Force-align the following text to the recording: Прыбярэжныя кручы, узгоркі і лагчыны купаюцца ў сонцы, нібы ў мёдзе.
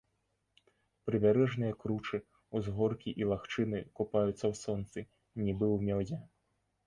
Прыбярэжныя 1.07 1.73
кручы, 1.81 2.17
узгоркі 2.59 3.13
і 3.23 3.27
лагчыны 3.31 3.83
купаюцца 3.97 4.45
ў 4.51 4.55
сонцы, 4.63 4.99
нібы 5.43 5.67
ў 5.75 5.91
мёдзе. 5.91 6.19